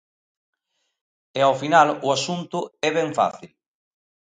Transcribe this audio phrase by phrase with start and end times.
[1.39, 3.49] E ao final o asunto é ben fácil.